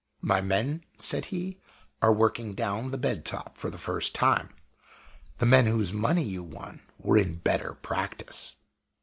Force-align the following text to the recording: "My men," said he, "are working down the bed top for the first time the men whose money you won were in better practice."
"My 0.21 0.41
men," 0.41 0.83
said 0.97 1.25
he, 1.25 1.59
"are 2.01 2.11
working 2.11 2.55
down 2.55 2.89
the 2.89 2.97
bed 2.97 3.23
top 3.23 3.55
for 3.55 3.69
the 3.69 3.77
first 3.77 4.15
time 4.15 4.49
the 5.37 5.45
men 5.45 5.67
whose 5.67 5.93
money 5.93 6.23
you 6.23 6.41
won 6.41 6.81
were 6.97 7.19
in 7.19 7.35
better 7.35 7.75
practice." 7.75 8.55